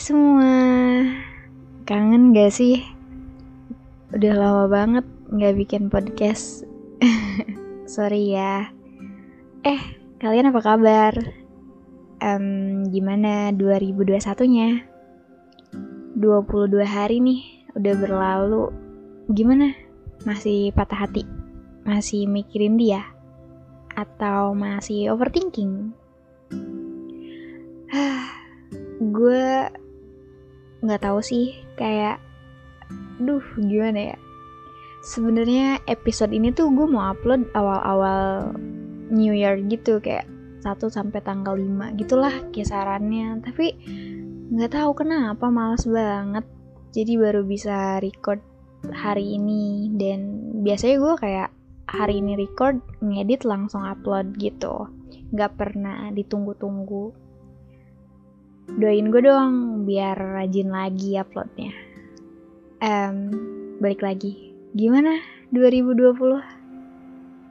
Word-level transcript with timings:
Semua 0.00 1.04
Kangen 1.84 2.32
gak 2.32 2.54
sih? 2.54 2.80
Udah 4.16 4.32
lama 4.32 4.64
banget 4.70 5.04
gak 5.28 5.56
bikin 5.58 5.92
podcast 5.92 6.64
Sorry 7.92 8.32
ya 8.32 8.72
Eh, 9.60 9.82
kalian 10.16 10.48
apa 10.48 10.60
kabar? 10.64 11.12
Um, 12.22 12.88
gimana 12.88 13.52
2021 13.52 14.16
nya? 14.48 14.80
22 16.16 16.80
hari 16.86 17.20
nih 17.20 17.40
udah 17.76 17.94
berlalu 17.98 18.72
Gimana? 19.30 19.76
Masih 20.24 20.74
patah 20.74 21.06
hati? 21.06 21.22
Masih 21.84 22.26
mikirin 22.26 22.80
dia? 22.80 23.06
Atau 23.92 24.56
masih 24.56 25.12
overthinking? 25.12 25.92
gue 29.02 29.46
nggak 30.82 31.02
tahu 31.06 31.22
sih 31.22 31.62
kayak 31.78 32.18
duh 33.22 33.42
gimana 33.56 34.14
ya? 34.14 34.18
Sebenarnya 35.02 35.82
episode 35.90 36.30
ini 36.30 36.54
tuh 36.54 36.70
gue 36.70 36.86
mau 36.86 37.10
upload 37.10 37.50
awal-awal 37.58 38.54
New 39.10 39.34
Year 39.34 39.58
gitu 39.66 39.98
kayak 39.98 40.26
1 40.62 40.78
sampai 40.90 41.18
tanggal 41.26 41.58
5 41.58 41.98
gitulah 41.98 42.34
kisarannya. 42.54 43.42
Tapi 43.42 43.66
nggak 44.54 44.78
tahu 44.78 44.90
kenapa 45.02 45.50
males 45.50 45.82
banget. 45.86 46.46
Jadi 46.94 47.18
baru 47.18 47.42
bisa 47.42 47.98
record 47.98 48.38
hari 48.94 49.38
ini. 49.38 49.90
Dan 49.90 50.50
biasanya 50.62 50.96
gue 51.02 51.14
kayak 51.18 51.48
hari 51.90 52.22
ini 52.22 52.38
record 52.38 52.78
ngedit 53.02 53.42
langsung 53.42 53.82
upload 53.82 54.38
gitu. 54.38 54.86
Nggak 55.34 55.58
pernah 55.58 56.14
ditunggu-tunggu 56.14 57.10
doain 58.70 59.10
gue 59.10 59.22
dong 59.22 59.84
biar 59.84 60.14
rajin 60.14 60.70
lagi 60.70 61.18
uploadnya. 61.18 61.74
Um, 62.82 63.30
balik 63.82 64.02
lagi. 64.02 64.54
Gimana 64.72 65.20
2020 65.52 66.16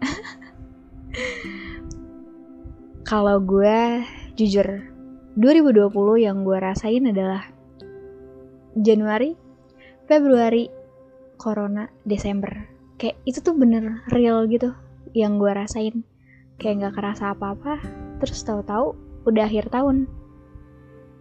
kalau 3.11 3.37
gue 3.43 4.03
jujur 4.39 4.87
2020 5.35 5.91
yang 6.19 6.43
gue 6.47 6.57
rasain 6.57 7.07
adalah 7.07 7.43
Januari 8.75 9.35
Februari 10.07 10.71
Corona 11.35 11.87
Desember. 12.07 12.67
Kayak 12.95 13.19
itu 13.27 13.39
tuh 13.43 13.55
bener 13.55 14.03
real 14.11 14.47
gitu 14.47 14.73
yang 15.11 15.39
gue 15.39 15.51
rasain. 15.51 16.03
Kayak 16.57 16.87
nggak 16.87 16.95
kerasa 16.97 17.35
apa-apa 17.35 17.79
terus 18.23 18.41
tahu-tahu 18.45 18.95
udah 19.25 19.45
akhir 19.45 19.69
tahun 19.69 20.09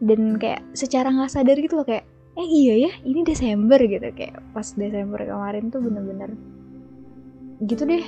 dan 0.01 0.41
kayak 0.41 0.65
secara 0.73 1.13
nggak 1.13 1.33
sadar 1.33 1.57
gitu 1.61 1.77
loh 1.77 1.85
kayak 1.85 2.09
eh 2.41 2.49
iya 2.49 2.89
ya 2.89 2.93
ini 3.05 3.21
Desember 3.21 3.77
gitu. 3.85 4.09
Kayak 4.17 4.41
pas 4.57 4.67
Desember 4.73 5.21
kemarin 5.21 5.69
tuh 5.69 5.81
bener-bener 5.85 6.33
gitu 7.65 7.85
deh. 7.85 8.07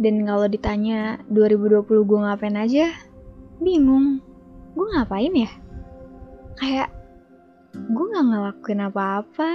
Dan 0.00 0.24
kalau 0.24 0.46
ditanya 0.48 1.20
2020 1.28 2.08
gue 2.08 2.18
ngapain 2.24 2.56
aja 2.56 2.86
bingung. 3.60 4.22
Gue 4.72 4.86
ngapain 4.96 5.34
ya? 5.34 5.50
Kayak 6.56 6.88
gue 7.74 8.04
nggak 8.06 8.26
ngelakuin 8.30 8.86
apa-apa. 8.86 9.50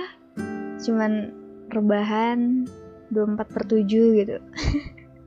Cuman 0.84 1.32
rebahan 1.72 2.68
24 3.16 3.54
per 3.54 3.64
7 3.64 4.20
gitu. 4.22 4.38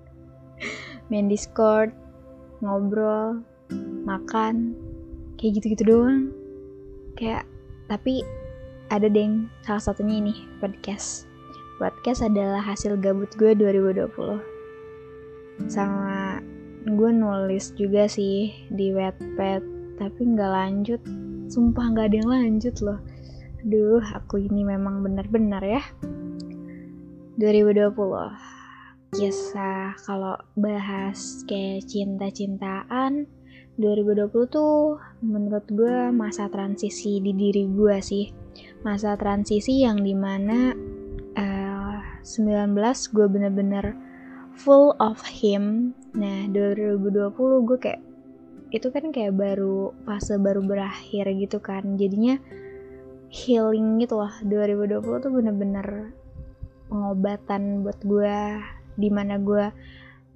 Main 1.09 1.33
discord 1.33 1.91
ngobrol 2.61 3.41
makan 4.05 4.88
kayak 5.39 5.62
gitu-gitu 5.62 5.84
doang. 5.86 6.34
Kayak 7.14 7.47
tapi 7.88 8.26
ada 8.93 9.09
deng 9.09 9.49
salah 9.65 9.81
satunya 9.81 10.21
ini 10.21 10.34
podcast. 10.59 11.25
Podcast 11.78 12.26
adalah 12.26 12.60
hasil 12.60 12.99
gabut 12.99 13.31
gue 13.38 13.54
2020 13.54 14.59
sama 15.71 16.38
gue 16.87 17.10
nulis 17.10 17.75
juga 17.75 18.06
sih 18.06 18.54
di 18.71 18.94
Wattpad 18.94 19.62
tapi 19.98 20.21
nggak 20.34 20.53
lanjut. 20.53 21.00
Sumpah 21.48 21.91
nggak 21.94 22.06
ada 22.12 22.16
yang 22.19 22.31
lanjut 22.31 22.75
loh. 22.82 23.00
Aduh 23.62 24.03
aku 24.15 24.43
ini 24.43 24.62
memang 24.62 25.03
benar-benar 25.03 25.62
ya. 25.62 25.82
2020 27.38 27.94
kisah 29.15 29.97
kalau 30.04 30.37
bahas 30.59 31.47
kayak 31.48 31.87
cinta-cintaan 31.88 33.25
2020 33.78 34.50
tuh 34.50 34.99
menurut 35.22 35.62
gue 35.71 36.11
masa 36.11 36.50
transisi 36.50 37.22
di 37.22 37.31
diri 37.31 37.71
gue 37.71 37.97
sih. 38.03 38.27
Masa 38.83 39.15
transisi 39.15 39.87
yang 39.87 40.03
di 40.03 40.19
mana 40.19 40.75
uh, 41.39 41.99
19 42.27 42.75
gue 43.15 43.27
bener-bener 43.31 43.94
full 44.59 44.99
of 44.99 45.22
him. 45.22 45.94
Nah 46.19 46.50
2020 46.50 47.66
gue 47.71 47.78
kayak 47.78 48.03
itu 48.69 48.91
kan 48.93 49.15
kayak 49.15 49.39
baru 49.39 49.95
fase 50.03 50.34
baru 50.43 50.60
berakhir 50.66 51.31
gitu 51.39 51.62
kan. 51.62 51.95
Jadinya 51.95 52.34
healing 53.31 54.03
gitu 54.03 54.19
loh 54.19 54.33
2020 54.43 55.22
tuh 55.22 55.31
bener-bener 55.31 56.10
pengobatan 56.89 57.87
buat 57.87 58.00
gue 58.03 58.37
di 58.99 59.09
mana 59.12 59.39
gue 59.39 59.71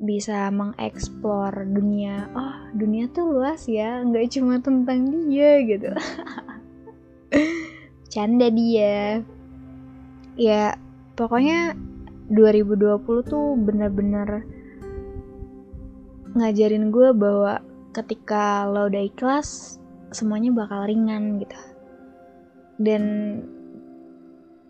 bisa 0.02 0.50
mengeksplor 0.50 1.62
dunia. 1.70 2.26
Oh 2.34 2.58
dunia 2.74 3.06
tuh 3.14 3.38
luas 3.38 3.70
ya 3.70 4.02
nggak 4.02 4.34
cuma 4.34 4.58
tentang 4.58 5.08
dia 5.30 5.62
gitu. 5.62 5.94
Canda 8.12 8.50
dia. 8.50 9.22
Ya 10.34 10.74
pokoknya 11.14 11.78
2020 12.34 13.30
tuh 13.30 13.54
bener-bener 13.54 14.42
ngajarin 16.34 16.90
gue 16.90 17.14
bahwa 17.14 17.62
ketika 17.92 18.66
lo 18.66 18.88
udah 18.88 19.04
ikhlas 19.06 19.78
semuanya 20.10 20.50
bakal 20.50 20.82
ringan 20.90 21.38
gitu. 21.38 21.58
Dan 22.82 23.02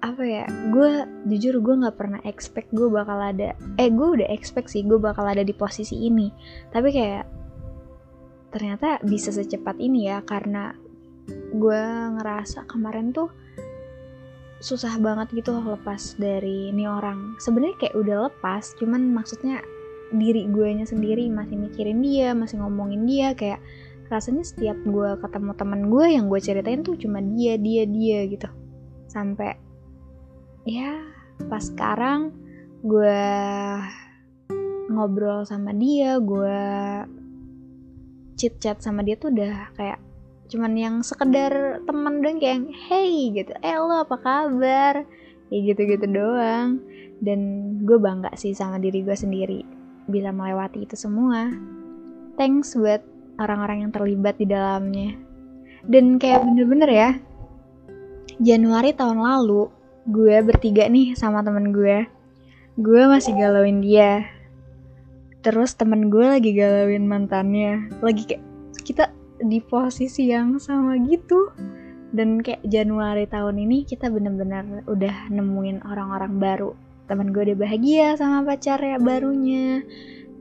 apa 0.02 0.26
ya 0.26 0.44
gue 0.74 1.06
jujur 1.30 1.62
gue 1.62 1.74
nggak 1.78 1.94
pernah 1.94 2.18
expect 2.26 2.74
gue 2.74 2.90
bakal 2.90 3.22
ada 3.22 3.54
eh 3.78 3.86
gue 3.86 4.08
udah 4.18 4.26
expect 4.34 4.74
sih 4.74 4.82
gue 4.82 4.98
bakal 4.98 5.22
ada 5.22 5.46
di 5.46 5.54
posisi 5.54 6.10
ini. 6.10 6.26
Tapi 6.74 6.90
kayak 6.90 7.24
ternyata 8.50 8.98
bisa 9.06 9.30
secepat 9.30 9.78
ini 9.78 10.10
ya 10.10 10.18
karena 10.26 10.74
gue 11.54 11.82
ngerasa 12.18 12.66
kemarin 12.66 13.14
tuh 13.14 13.30
susah 14.58 14.98
banget 14.98 15.30
gitu 15.38 15.54
loh 15.54 15.78
lepas 15.78 16.18
dari 16.18 16.74
ini 16.74 16.82
orang. 16.90 17.38
Sebenarnya 17.38 17.86
kayak 17.86 17.94
udah 17.94 18.16
lepas 18.26 18.74
cuman 18.82 19.14
maksudnya 19.14 19.62
diri 20.10 20.50
gue 20.50 20.82
nya 20.82 20.84
sendiri 20.84 21.30
masih 21.30 21.56
mikirin 21.56 22.02
dia 22.02 22.34
masih 22.34 22.58
ngomongin 22.60 23.06
dia 23.06 23.32
kayak 23.38 23.62
rasanya 24.10 24.44
setiap 24.44 24.76
gue 24.82 25.16
ketemu 25.24 25.56
teman 25.56 25.88
gue 25.88 26.06
yang 26.10 26.28
gue 26.28 26.36
ceritain 26.42 26.82
tuh 26.82 26.98
cuma 26.98 27.22
dia 27.22 27.54
dia 27.54 27.86
dia 27.86 28.26
gitu. 28.26 28.50
Sampai 29.06 29.61
ya 30.68 31.02
pas 31.50 31.62
sekarang 31.62 32.30
gue 32.82 33.22
ngobrol 34.90 35.46
sama 35.46 35.74
dia 35.74 36.18
gue 36.18 36.62
chit 38.42 38.58
chat 38.58 38.82
sama 38.82 39.06
dia 39.06 39.14
tuh 39.14 39.30
udah 39.30 39.70
kayak 39.78 40.02
cuman 40.52 40.76
yang 40.76 40.96
sekedar 41.00 41.80
teman 41.88 42.20
dong 42.20 42.36
kayak 42.36 42.60
yang 42.60 42.68
hey 42.90 43.32
gitu. 43.32 43.56
Eh 43.64 43.72
lo 43.72 44.04
apa 44.04 44.20
kabar? 44.20 45.06
Ya 45.48 45.58
gitu 45.64 45.80
gitu 45.88 46.04
doang. 46.10 46.82
Dan 47.24 47.40
gue 47.88 47.96
bangga 47.96 48.34
sih 48.36 48.52
sama 48.52 48.76
diri 48.76 49.00
gue 49.00 49.16
sendiri 49.16 49.64
bisa 50.10 50.28
melewati 50.28 50.84
itu 50.84 50.92
semua. 50.92 51.48
Thanks 52.36 52.76
buat 52.76 53.00
orang-orang 53.40 53.88
yang 53.88 53.92
terlibat 53.96 54.36
di 54.36 54.44
dalamnya. 54.44 55.16
Dan 55.88 56.20
kayak 56.20 56.44
bener-bener 56.44 56.90
ya 56.90 57.10
Januari 58.38 58.92
tahun 58.92 59.22
lalu 59.22 59.70
gue 60.08 60.34
bertiga 60.42 60.90
nih 60.90 61.14
sama 61.14 61.46
temen 61.46 61.70
gue. 61.70 62.06
Gue 62.74 63.02
masih 63.06 63.38
galauin 63.38 63.78
dia. 63.78 64.26
Terus 65.42 65.74
temen 65.78 66.10
gue 66.10 66.26
lagi 66.26 66.50
galauin 66.54 67.06
mantannya. 67.06 67.90
Lagi 68.02 68.26
kayak 68.26 68.42
kita 68.82 69.14
di 69.42 69.62
posisi 69.62 70.30
yang 70.30 70.58
sama 70.58 70.98
gitu. 71.06 71.54
Dan 72.12 72.42
kayak 72.42 72.66
Januari 72.66 73.24
tahun 73.30 73.62
ini 73.62 73.88
kita 73.88 74.12
bener-bener 74.12 74.84
udah 74.90 75.30
nemuin 75.30 75.86
orang-orang 75.86 76.32
baru. 76.36 76.70
Temen 77.06 77.30
gue 77.30 77.52
udah 77.52 77.58
bahagia 77.58 78.18
sama 78.18 78.42
pacarnya 78.42 78.98
barunya. 78.98 79.86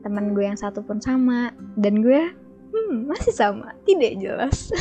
Temen 0.02 0.34
gue 0.34 0.42
yang 0.42 0.58
satu 0.58 0.82
pun 0.82 0.98
sama. 0.98 1.54
Dan 1.78 2.02
gue 2.02 2.34
hmm, 2.74 3.06
masih 3.06 3.32
sama. 3.32 3.78
Tidak 3.86 4.18
jelas 4.18 4.68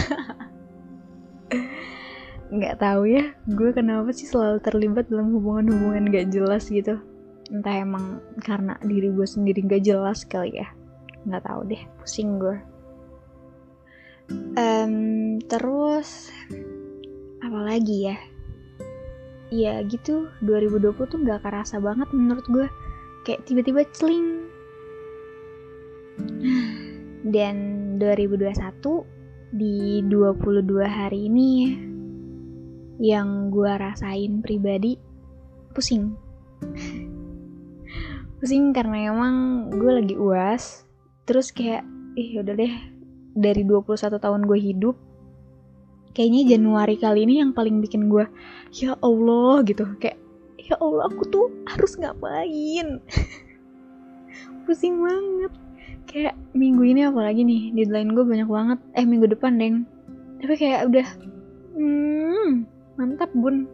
nggak 2.52 2.84
tahu 2.84 3.08
ya 3.08 3.32
gue 3.48 3.72
kenapa 3.72 4.12
sih 4.12 4.28
selalu 4.28 4.60
terlibat 4.60 5.08
dalam 5.08 5.32
hubungan-hubungan 5.40 6.12
gak 6.12 6.36
jelas 6.36 6.68
gitu. 6.68 7.00
Entah 7.48 7.80
emang 7.80 8.20
karena 8.44 8.76
diri 8.84 9.08
gue 9.12 9.28
sendiri 9.28 9.64
gak 9.64 9.88
jelas 9.88 10.28
kali 10.28 10.60
ya 10.60 10.68
nggak 11.26 11.44
tahu 11.46 11.62
deh 11.70 11.82
pusing 12.02 12.42
gue. 12.42 12.58
Um, 14.56 15.38
terus 15.46 16.32
apa 17.44 17.60
lagi 17.62 18.10
ya? 18.10 18.18
Ya 19.52 19.84
gitu 19.84 20.32
2020 20.44 20.96
tuh 21.12 21.20
nggak 21.20 21.44
kerasa 21.44 21.78
banget 21.78 22.10
menurut 22.16 22.46
gue. 22.48 22.68
Kayak 23.28 23.46
tiba-tiba 23.46 23.82
celing. 23.94 24.50
Dan 27.22 27.56
2021 28.02 28.58
di 29.52 30.00
22 30.08 30.64
hari 30.88 31.28
ini 31.28 31.91
yang 33.02 33.50
gue 33.50 33.72
rasain 33.82 34.46
pribadi 34.46 35.02
pusing. 35.74 36.14
Pusing 38.38 38.78
karena 38.78 39.10
emang 39.10 39.68
gue 39.74 39.92
lagi 39.92 40.16
uas 40.22 40.86
terus 41.26 41.50
kayak 41.50 41.82
ih 42.14 42.38
udah 42.46 42.54
deh 42.54 42.74
dari 43.34 43.66
21 43.66 43.98
tahun 44.22 44.42
gue 44.46 44.60
hidup 44.60 44.96
kayaknya 46.12 46.58
Januari 46.58 47.00
kali 47.00 47.24
ini 47.24 47.40
yang 47.42 47.56
paling 47.56 47.80
bikin 47.82 48.12
gue 48.12 48.28
ya 48.76 48.94
Allah 49.02 49.66
gitu. 49.66 49.88
Kayak 49.98 50.20
ya 50.62 50.76
Allah 50.78 51.10
aku 51.10 51.24
tuh 51.28 51.48
harus 51.66 51.98
ngapain? 51.98 53.02
Pusing 54.68 55.02
banget. 55.02 55.54
Kayak 56.06 56.36
minggu 56.52 56.84
ini 56.86 57.08
apalagi 57.08 57.42
nih 57.42 57.74
deadline 57.74 58.14
gue 58.14 58.24
banyak 58.28 58.50
banget. 58.50 58.80
Eh 58.94 59.08
minggu 59.08 59.32
depan 59.32 59.58
deng. 59.58 59.88
Tapi 60.44 60.54
kayak 60.60 60.92
udah 60.92 61.08
hmm 61.74 62.71
mantap 63.00 63.32
bun 63.36 63.68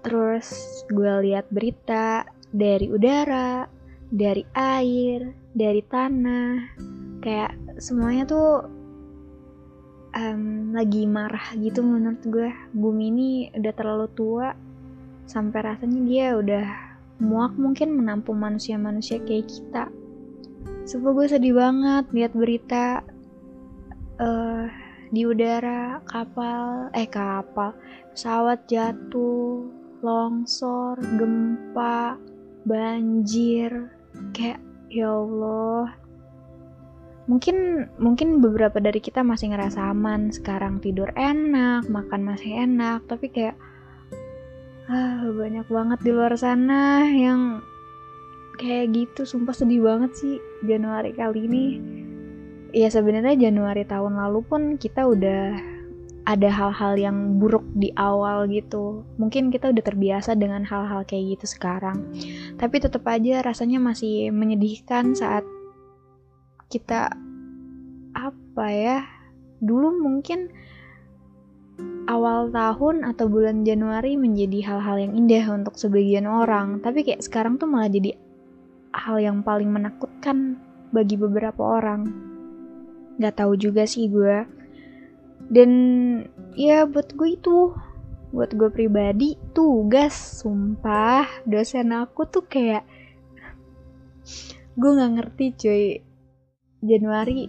terus 0.00 0.48
gue 0.88 1.12
lihat 1.28 1.48
berita 1.52 2.24
dari 2.50 2.90
udara, 2.90 3.68
dari 4.10 4.42
air, 4.56 5.30
dari 5.54 5.82
tanah. 5.86 6.54
Kayak 7.20 7.52
semuanya 7.78 8.24
tuh 8.26 8.64
um, 10.16 10.72
lagi 10.74 11.04
marah 11.06 11.52
gitu 11.56 11.84
menurut 11.84 12.22
gue. 12.26 12.50
Bumi 12.74 13.04
ini 13.12 13.30
udah 13.54 13.72
terlalu 13.76 14.06
tua 14.16 14.48
sampai 15.30 15.60
rasanya 15.62 16.00
dia 16.02 16.26
udah 16.34 16.66
muak 17.20 17.54
mungkin 17.60 17.94
menampung 17.94 18.40
manusia-manusia 18.40 19.20
kayak 19.22 19.46
kita. 19.46 19.92
Sumpah 20.88 21.12
gue 21.12 21.26
sedih 21.28 21.54
banget 21.54 22.08
lihat 22.10 22.32
berita 22.32 23.04
uh, 24.18 24.66
di 25.10 25.26
udara 25.26 25.98
kapal 26.06 26.86
eh 26.94 27.10
kapal 27.10 27.74
pesawat 28.14 28.62
jatuh 28.70 29.66
longsor 30.00 30.96
gempa 31.18 32.14
banjir 32.62 33.90
kayak 34.30 34.62
ya 34.86 35.10
Allah. 35.10 35.98
Mungkin 37.26 37.86
mungkin 37.98 38.42
beberapa 38.42 38.82
dari 38.82 38.98
kita 38.98 39.22
masih 39.22 39.54
ngerasa 39.54 39.94
aman 39.94 40.34
sekarang 40.34 40.82
tidur 40.82 41.14
enak 41.14 41.86
makan 41.86 42.26
masih 42.26 42.66
enak 42.66 43.06
tapi 43.06 43.30
kayak 43.30 43.54
ah 44.90 45.22
banyak 45.30 45.66
banget 45.70 45.98
di 46.02 46.10
luar 46.10 46.34
sana 46.34 47.06
yang 47.06 47.62
kayak 48.58 48.94
gitu. 48.94 49.26
Sumpah 49.26 49.54
sedih 49.54 49.82
banget 49.82 50.14
sih 50.14 50.36
Januari 50.66 51.14
kali 51.14 51.46
ini 51.46 51.64
ya 52.70 52.88
sebenarnya 52.88 53.50
Januari 53.50 53.86
tahun 53.86 54.18
lalu 54.18 54.40
pun 54.46 54.62
kita 54.78 55.06
udah 55.06 55.58
ada 56.28 56.46
hal-hal 56.52 56.94
yang 57.00 57.40
buruk 57.40 57.64
di 57.74 57.90
awal 57.96 58.46
gitu. 58.46 59.02
Mungkin 59.16 59.50
kita 59.50 59.72
udah 59.72 59.82
terbiasa 59.82 60.36
dengan 60.36 60.62
hal-hal 60.62 61.02
kayak 61.08 61.38
gitu 61.38 61.58
sekarang. 61.58 62.06
Tapi 62.60 62.76
tetap 62.78 63.02
aja 63.08 63.42
rasanya 63.42 63.80
masih 63.80 64.30
menyedihkan 64.30 65.16
saat 65.16 65.42
kita 66.70 67.10
apa 68.14 68.66
ya? 68.70 69.02
Dulu 69.58 69.98
mungkin 70.00 70.52
awal 72.06 72.52
tahun 72.52 73.02
atau 73.06 73.26
bulan 73.26 73.66
Januari 73.66 74.14
menjadi 74.14 74.70
hal-hal 74.70 74.96
yang 75.00 75.12
indah 75.16 75.44
untuk 75.50 75.74
sebagian 75.80 76.28
orang, 76.28 76.78
tapi 76.84 77.02
kayak 77.02 77.24
sekarang 77.24 77.56
tuh 77.56 77.66
malah 77.66 77.88
jadi 77.88 78.14
hal 78.92 79.22
yang 79.22 79.38
paling 79.40 79.70
menakutkan 79.70 80.58
bagi 80.90 81.14
beberapa 81.18 81.80
orang. 81.80 82.29
Gak 83.20 83.36
tahu 83.36 83.52
juga 83.60 83.84
sih 83.84 84.08
gue 84.08 84.48
dan 85.50 85.70
ya 86.54 86.86
buat 86.86 87.10
gue 87.12 87.34
itu 87.34 87.74
buat 88.30 88.54
gue 88.54 88.70
pribadi 88.70 89.34
tugas 89.50 90.14
sumpah 90.14 91.26
dosen 91.42 91.90
aku 91.90 92.22
tuh 92.30 92.46
kayak 92.46 92.86
gue 94.78 94.90
nggak 94.90 95.12
ngerti 95.18 95.46
cuy. 95.58 95.84
Januari 96.80 97.44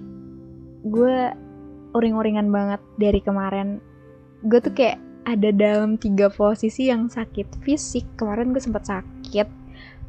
gue 0.84 1.18
uring-uringan 1.96 2.52
banget 2.52 2.82
dari 3.00 3.22
kemarin. 3.24 3.80
Gue 4.44 4.60
tuh 4.60 4.74
kayak 4.76 5.00
ada 5.24 5.54
dalam 5.54 5.96
tiga 6.02 6.28
posisi 6.28 6.90
yang 6.90 7.08
sakit 7.08 7.62
fisik. 7.64 8.04
Kemarin 8.18 8.52
gue 8.52 8.60
sempat 8.60 8.90
sakit 8.90 9.62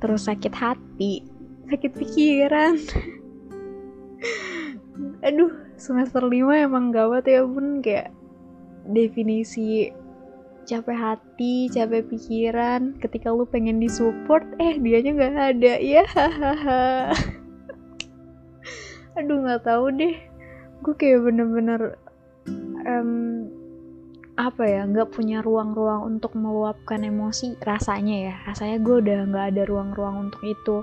terus 0.02 0.26
sakit 0.26 0.50
hati 0.50 1.22
sakit 1.70 1.94
pikiran 1.94 2.74
aduh 5.22 5.54
semester 5.78 6.26
5 6.26 6.66
emang 6.66 6.90
gawat 6.90 7.30
ya 7.30 7.46
bun. 7.46 7.80
Kayak 7.80 8.10
definisi 8.86 9.90
capek 10.66 10.94
hati, 10.94 11.66
capek 11.70 12.06
pikiran 12.06 12.94
ketika 13.02 13.34
lu 13.34 13.46
pengen 13.46 13.82
disupport 13.82 14.46
eh 14.58 14.78
dianya 14.78 15.10
nggak 15.14 15.34
ada. 15.58 15.74
Ya 15.78 16.04
aduh 19.18 19.38
nggak 19.42 19.62
tahu 19.66 19.90
deh. 19.94 20.16
Gue 20.82 20.94
kayak 20.98 21.22
bener-bener 21.22 21.98
um, 22.86 23.46
apa 24.34 24.64
ya 24.64 24.88
nggak 24.88 25.12
punya 25.12 25.44
ruang-ruang 25.44 26.18
untuk 26.18 26.34
meluapkan 26.34 27.06
emosi 27.06 27.58
rasanya 27.62 28.16
ya. 28.32 28.34
Rasanya 28.50 28.78
gue 28.82 28.96
udah 29.02 29.18
nggak 29.30 29.46
ada 29.54 29.62
ruang-ruang 29.68 30.30
untuk 30.30 30.42
itu. 30.42 30.82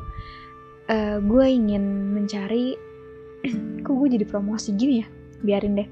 Uh, 0.90 1.22
gue 1.22 1.46
ingin 1.46 2.16
mencari 2.18 2.74
kok 3.84 3.94
gue 3.94 4.10
jadi 4.20 4.26
promosi 4.28 4.76
gini 4.76 5.04
ya? 5.04 5.08
Biarin 5.44 5.80
deh. 5.80 5.90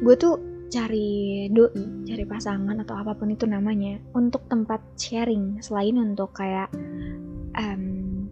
Gue 0.00 0.14
tuh 0.16 0.56
cari 0.66 1.46
doi 1.54 1.70
cari 2.02 2.24
pasangan 2.26 2.74
atau 2.82 2.98
apa 2.98 3.14
pun 3.14 3.30
itu 3.30 3.46
namanya 3.46 4.00
untuk 4.16 4.44
tempat 4.50 4.82
sharing. 4.98 5.62
Selain 5.62 5.94
untuk 5.96 6.34
kayak 6.34 6.72
um, 7.54 7.82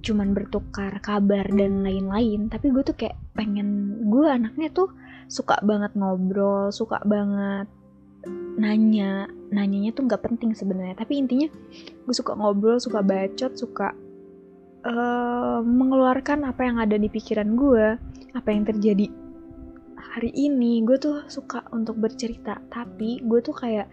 cuman 0.04 0.36
bertukar 0.36 1.00
kabar 1.00 1.48
dan 1.48 1.80
lain-lain 1.80 2.52
tapi 2.52 2.68
gue 2.68 2.84
tuh 2.84 2.96
kayak 2.96 3.16
pengen 3.32 3.96
gue 4.12 4.28
anaknya 4.28 4.68
tuh 4.74 4.92
suka 5.32 5.56
banget 5.64 5.96
ngobrol 5.96 6.68
suka 6.68 7.00
banget 7.06 7.70
nanya. 8.60 9.30
Nanyanya 9.54 9.94
tuh 9.94 10.10
nggak 10.10 10.26
penting 10.26 10.52
sebenarnya 10.52 10.98
tapi 10.98 11.22
intinya 11.22 11.48
gue 12.04 12.14
suka 12.14 12.34
ngobrol 12.34 12.82
suka 12.82 13.00
bacot 13.00 13.54
suka 13.54 13.94
uh, 14.84 15.58
mengeluarkan 15.64 16.46
apa 16.48 16.62
yang 16.68 16.76
ada 16.78 16.96
di 17.00 17.08
pikiran 17.08 17.56
gue, 17.56 17.96
apa 18.36 18.48
yang 18.52 18.68
terjadi 18.68 19.08
hari 19.96 20.30
ini. 20.36 20.84
Gue 20.84 21.00
tuh 21.00 21.26
suka 21.26 21.64
untuk 21.72 21.98
bercerita, 21.98 22.60
tapi 22.68 23.24
gue 23.24 23.40
tuh 23.40 23.56
kayak 23.56 23.88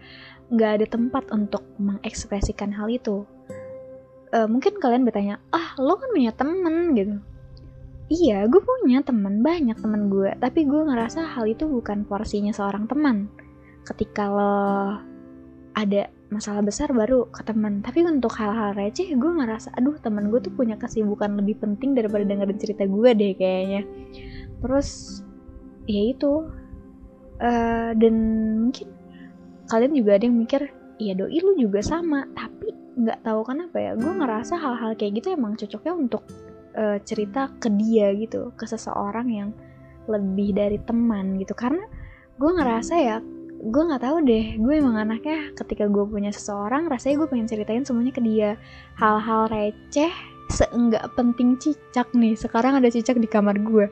nggak 0.52 0.70
ada 0.80 0.86
tempat 0.86 1.24
untuk 1.32 1.64
mengekspresikan 1.80 2.70
hal 2.76 2.92
itu. 2.92 3.24
Uh, 4.32 4.48
mungkin 4.48 4.80
kalian 4.80 5.04
bertanya, 5.04 5.36
ah 5.52 5.76
lo 5.76 5.96
kan 6.00 6.08
punya 6.12 6.32
temen 6.32 6.96
gitu. 6.96 7.16
Iya, 8.12 8.44
gue 8.44 8.60
punya 8.60 9.00
temen, 9.00 9.40
banyak 9.40 9.80
temen 9.80 10.12
gue. 10.12 10.36
Tapi 10.36 10.68
gue 10.68 10.84
ngerasa 10.84 11.32
hal 11.32 11.48
itu 11.48 11.64
bukan 11.64 12.04
porsinya 12.04 12.52
seorang 12.52 12.84
teman. 12.84 13.32
Ketika 13.88 14.28
lo 14.28 15.11
ada 15.72 16.12
masalah 16.32 16.64
besar 16.64 16.88
baru 16.92 17.28
ke 17.28 17.44
teman 17.44 17.84
tapi 17.84 18.00
untuk 18.04 18.32
hal-hal 18.40 18.72
receh 18.72 19.12
gue 19.12 19.32
ngerasa 19.36 19.76
aduh 19.76 19.96
teman 20.00 20.32
gue 20.32 20.40
tuh 20.40 20.52
punya 20.52 20.80
kesibukan 20.80 21.36
lebih 21.36 21.60
penting 21.60 21.92
daripada 21.92 22.24
dengerin 22.24 22.58
cerita 22.60 22.84
gue 22.88 23.10
deh 23.12 23.32
kayaknya. 23.36 23.82
Terus 24.64 25.20
ya 25.88 26.02
itu. 26.12 26.48
Uh, 27.42 27.90
dan 27.98 28.14
mungkin 28.70 28.86
kalian 29.66 29.98
juga 29.98 30.14
ada 30.14 30.30
yang 30.30 30.38
mikir 30.38 30.62
iya 31.02 31.12
doi 31.12 31.36
lu 31.42 31.52
juga 31.60 31.84
sama. 31.84 32.24
Tapi 32.32 32.72
nggak 32.92 33.24
tahu 33.24 33.40
kenapa 33.44 33.76
ya 33.80 33.92
gue 33.96 34.12
ngerasa 34.12 34.54
hal-hal 34.56 34.92
kayak 34.96 35.20
gitu 35.20 35.32
emang 35.32 35.56
cocoknya 35.56 35.92
untuk 35.96 36.22
uh, 36.76 37.00
cerita 37.02 37.50
ke 37.58 37.72
dia 37.80 38.12
gitu 38.14 38.52
ke 38.54 38.64
seseorang 38.68 39.28
yang 39.28 39.50
lebih 40.08 40.54
dari 40.56 40.78
teman 40.80 41.36
gitu. 41.40 41.52
Karena 41.52 41.84
gue 42.40 42.50
ngerasa 42.56 42.94
ya 42.96 43.16
gue 43.62 43.82
nggak 43.86 44.02
tahu 44.02 44.26
deh. 44.26 44.58
Gue 44.58 44.82
emang 44.82 44.98
anaknya 44.98 45.54
ketika 45.54 45.86
gue 45.86 46.02
punya 46.02 46.34
seseorang 46.34 46.90
rasanya 46.90 47.22
gue 47.22 47.28
pengen 47.30 47.46
ceritain 47.46 47.86
semuanya 47.86 48.10
ke 48.10 48.18
dia. 48.18 48.58
Hal-hal 48.98 49.46
receh 49.46 50.10
seenggak 50.50 51.06
penting 51.14 51.54
cicak 51.62 52.10
nih. 52.10 52.34
Sekarang 52.34 52.82
ada 52.82 52.90
cicak 52.90 53.22
di 53.22 53.30
kamar 53.30 53.56
gue 53.62 53.86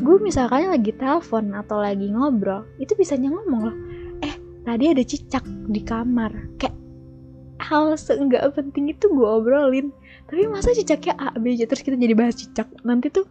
gue 0.00 0.16
misalkan 0.24 0.72
lagi 0.72 0.88
telepon 0.96 1.52
atau 1.52 1.76
lagi 1.76 2.08
ngobrol 2.08 2.64
itu 2.80 2.96
bisanya 2.96 3.28
ngomong 3.28 3.60
loh 3.68 3.76
eh 4.24 4.34
tadi 4.64 4.88
ada 4.88 5.04
cicak 5.04 5.44
di 5.68 5.84
kamar. 5.84 6.32
Kayak 6.56 6.76
hal 7.60 7.92
seenggak 8.00 8.42
penting 8.56 8.88
itu 8.90 9.12
gue 9.12 9.28
obrolin. 9.28 9.92
Tapi 10.26 10.48
masa 10.48 10.72
cicaknya 10.72 11.12
A 11.20 11.36
B 11.36 11.52
terus 11.60 11.84
kita 11.84 12.00
jadi 12.00 12.16
bahas 12.16 12.40
cicak. 12.40 12.72
Nanti 12.88 13.12
tuh 13.12 13.28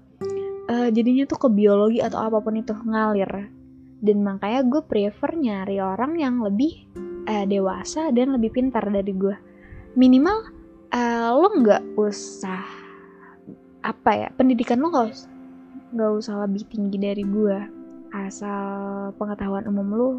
uh, 0.70 0.94
jadinya 0.94 1.26
tuh 1.26 1.42
ke 1.42 1.48
biologi 1.50 1.98
atau 1.98 2.22
apa 2.22 2.38
pun 2.46 2.54
itu 2.54 2.78
ngalir 2.86 3.50
dan 4.02 4.26
makanya 4.26 4.66
gue 4.66 4.82
prefer 4.82 5.38
nyari 5.38 5.78
orang 5.78 6.18
yang 6.18 6.42
lebih 6.42 6.90
uh, 7.30 7.46
dewasa 7.46 8.10
dan 8.10 8.34
lebih 8.34 8.50
pintar 8.50 8.82
dari 8.90 9.14
gue. 9.14 9.38
Minimal 9.94 10.38
uh, 10.90 11.30
lo 11.38 11.48
nggak 11.62 11.96
usah 11.96 12.66
apa 13.82 14.12
ya 14.14 14.30
pendidikan 14.38 14.78
lo 14.78 14.94
nggak 14.94 15.10
usah 15.10 15.30
usah 15.94 16.36
lebih 16.50 16.66
tinggi 16.68 16.98
dari 16.98 17.22
gue. 17.22 17.58
Asal 18.12 19.14
pengetahuan 19.16 19.70
umum 19.70 19.88
lo 19.94 20.10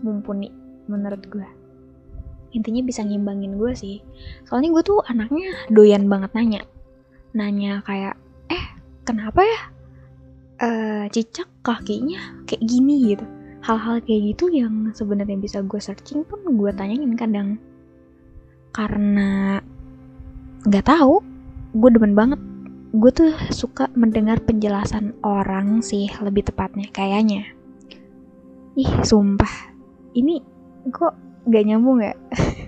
mumpuni 0.00 0.48
menurut 0.86 1.22
gue. 1.28 1.48
Intinya 2.52 2.84
bisa 2.84 3.02
ngimbangin 3.02 3.56
gue 3.58 3.72
sih. 3.74 4.04
Soalnya 4.46 4.70
gue 4.76 4.82
tuh 4.86 5.00
anaknya 5.08 5.50
doyan 5.72 6.06
banget 6.06 6.30
nanya. 6.36 6.62
Nanya 7.32 7.80
kayak 7.82 8.14
eh 8.52 8.64
kenapa 9.08 9.40
ya 9.40 9.71
uh, 10.62 11.04
cicak 11.10 11.50
kakinya 11.66 12.46
kayak 12.46 12.62
gini 12.62 13.12
gitu. 13.12 13.26
Hal-hal 13.62 14.02
kayak 14.02 14.34
gitu 14.34 14.50
yang 14.50 14.90
sebenarnya 14.94 15.38
bisa 15.38 15.62
gue 15.62 15.78
searching 15.78 16.26
pun 16.26 16.42
gue 16.46 16.70
tanyain 16.74 17.14
kadang. 17.18 17.58
Karena 18.72 19.58
nggak 20.62 20.86
tahu 20.86 21.22
gue 21.76 21.90
demen 21.90 22.14
banget. 22.14 22.40
Gue 22.92 23.10
tuh 23.10 23.32
suka 23.48 23.88
mendengar 23.96 24.42
penjelasan 24.44 25.16
orang 25.24 25.80
sih 25.80 26.10
lebih 26.20 26.46
tepatnya 26.46 26.90
kayaknya. 26.92 27.48
Ih 28.76 28.92
sumpah. 29.04 29.72
Ini 30.12 30.44
kok 30.92 31.16
gak 31.48 31.64
nyambung 31.64 32.04
ya? 32.04 32.12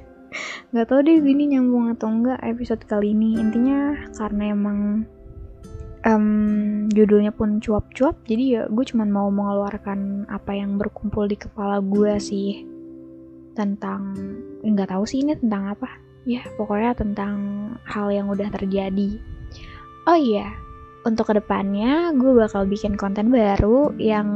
Nggak 0.73 0.87
tahu 0.91 1.01
deh 1.07 1.21
gini 1.23 1.55
nyambung 1.55 1.93
atau 1.93 2.09
enggak 2.09 2.41
episode 2.41 2.83
kali 2.89 3.13
ini. 3.13 3.37
Intinya 3.37 4.09
karena 4.17 4.51
emang 4.51 5.05
um, 6.05 6.87
judulnya 6.93 7.33
pun 7.35 7.59
cuap-cuap 7.59 8.21
jadi 8.29 8.45
ya 8.45 8.63
gue 8.69 8.85
cuman 8.85 9.09
mau 9.09 9.29
mengeluarkan 9.33 10.29
apa 10.29 10.53
yang 10.55 10.77
berkumpul 10.77 11.27
di 11.27 11.37
kepala 11.41 11.81
gue 11.81 12.21
sih. 12.21 12.65
Tentang 13.55 14.15
nggak 14.63 14.91
tahu 14.91 15.05
sih 15.09 15.25
ini 15.25 15.35
tentang 15.41 15.75
apa. 15.75 15.89
Ya 16.25 16.45
pokoknya 16.57 16.97
tentang 16.97 17.37
hal 17.85 18.09
yang 18.13 18.33
udah 18.33 18.49
terjadi. 18.49 19.21
Oh 20.05 20.17
iya, 20.17 20.53
untuk 21.05 21.33
ke 21.33 21.41
depannya 21.41 22.13
gue 22.17 22.33
bakal 22.33 22.65
bikin 22.69 22.97
konten 22.97 23.29
baru 23.33 23.93
yang 24.01 24.29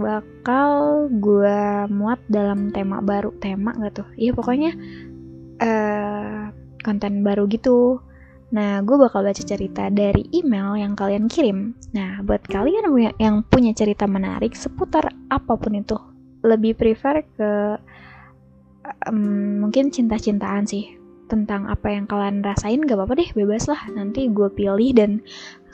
bakal 0.00 1.06
gue 1.08 1.88
muat 1.88 2.20
dalam 2.28 2.68
tema 2.72 3.00
baru 3.00 3.32
tema 3.40 3.72
gak 3.76 4.04
tuh? 4.04 4.08
Iya 4.16 4.32
pokoknya 4.36 4.72
uh, 5.60 6.52
konten 6.84 7.24
baru 7.24 7.48
gitu 7.48 8.00
nah 8.46 8.78
gue 8.78 8.94
bakal 8.94 9.26
baca 9.26 9.42
cerita 9.42 9.90
dari 9.90 10.22
email 10.30 10.78
yang 10.78 10.94
kalian 10.94 11.26
kirim. 11.26 11.74
Nah 11.94 12.22
buat 12.22 12.46
kalian 12.46 12.86
yang 13.18 13.42
punya 13.42 13.74
cerita 13.74 14.06
menarik 14.06 14.54
seputar 14.54 15.10
apa 15.30 15.58
pun 15.58 15.74
itu 15.74 15.98
lebih 16.46 16.78
prefer 16.78 17.26
ke 17.34 17.50
um, 19.10 19.66
mungkin 19.66 19.90
cinta-cintaan 19.90 20.66
sih. 20.66 20.94
Tentang 21.26 21.66
apa 21.66 21.90
yang 21.90 22.06
kalian 22.06 22.38
rasain 22.38 22.86
gak 22.86 23.02
apa-apa 23.02 23.18
deh 23.18 23.30
bebas 23.34 23.66
lah. 23.66 23.82
Nanti 23.90 24.30
gue 24.30 24.46
pilih 24.46 24.94
dan 24.94 25.26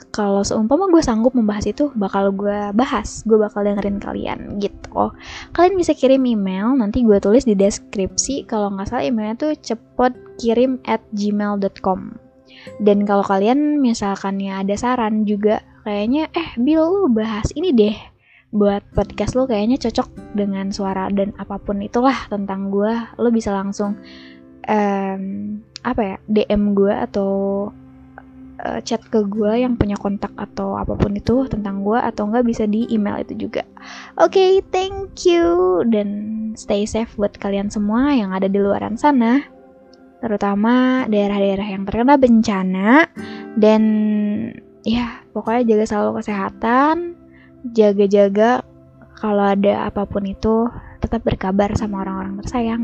kalau 0.09 0.41
seumpama 0.41 0.89
gue 0.89 1.01
sanggup 1.05 1.37
membahas 1.37 1.69
itu 1.69 1.93
bakal 1.93 2.33
gue 2.33 2.73
bahas 2.73 3.21
gue 3.21 3.37
bakal 3.37 3.61
dengerin 3.61 4.01
kalian 4.01 4.57
gitu. 4.57 5.13
Kalian 5.53 5.77
bisa 5.77 5.93
kirim 5.93 6.25
email 6.25 6.73
nanti 6.73 7.05
gue 7.05 7.21
tulis 7.21 7.45
di 7.45 7.53
deskripsi. 7.53 8.49
Kalau 8.49 8.73
nggak 8.73 8.89
salah 8.89 9.05
emailnya 9.05 9.37
tuh 9.37 9.53
cepet 9.53 10.41
kirim 10.41 10.81
at 10.89 11.05
gmail.com 11.13 12.22
dan 12.79 13.03
kalau 13.03 13.23
kalian 13.25 13.79
misalkan 13.83 14.39
ya 14.39 14.61
ada 14.61 14.75
saran 14.77 15.23
juga 15.27 15.61
kayaknya 15.83 16.31
eh 16.33 16.49
Bill 16.57 16.83
lu 16.83 17.03
bahas 17.11 17.51
ini 17.53 17.75
deh 17.75 17.95
buat 18.53 18.85
podcast 18.93 19.33
lo 19.33 19.49
kayaknya 19.49 19.81
cocok 19.81 20.37
dengan 20.37 20.69
suara 20.69 21.09
dan 21.09 21.33
apa 21.41 21.57
pun 21.57 21.81
itulah 21.81 22.29
tentang 22.29 22.69
gue 22.69 22.93
lo 23.17 23.29
bisa 23.33 23.49
langsung 23.49 23.97
um, 24.69 25.23
apa 25.83 26.01
ya 26.01 26.15
DM 26.29 26.77
gue 26.77 26.93
atau 26.93 27.31
uh, 28.63 28.79
chat 28.85 29.01
ke 29.11 29.25
gue 29.27 29.65
yang 29.65 29.75
punya 29.75 29.99
kontak 29.99 30.31
atau 30.37 30.79
apa 30.79 30.95
pun 30.95 31.17
itu 31.17 31.49
tentang 31.51 31.83
gue 31.83 31.99
atau 31.99 32.29
enggak 32.29 32.45
bisa 32.47 32.63
di 32.69 32.87
email 32.93 33.19
itu 33.21 33.47
juga. 33.47 33.67
Oke, 34.21 34.39
okay, 34.39 34.51
thank 34.71 35.27
you. 35.27 35.81
Dan 35.89 36.09
stay 36.55 36.87
safe 36.87 37.11
buat 37.19 37.35
kalian 37.35 37.67
semua 37.67 38.13
yang 38.15 38.31
ada 38.31 38.47
di 38.47 38.59
luaran 38.61 38.95
sana, 38.95 39.43
terutama 40.23 41.03
daerah-daerah 41.11 41.67
yang 41.67 41.83
terkena 41.83 42.15
bencana 42.15 43.11
dan 43.59 43.83
ya 44.87 45.19
pokoknya 45.35 45.75
jaga 45.75 45.83
selalu 45.83 46.23
kesehatan, 46.23 46.95
jaga-jaga 47.75 48.63
kalau 49.19 49.43
ada 49.51 49.91
apa 49.91 50.07
pun 50.07 50.23
itu 50.23 50.71
tetap 51.03 51.27
berkabar 51.27 51.75
sama 51.75 52.07
orang-orang 52.07 52.39
tersayang. 52.39 52.83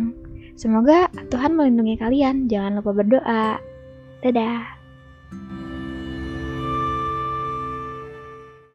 Semoga 0.59 1.07
Tuhan 1.31 1.55
melindungi 1.55 1.95
kalian. 1.95 2.51
Jangan 2.51 2.83
lupa 2.83 2.91
berdoa. 2.91 3.63
Dadah. 4.19 4.78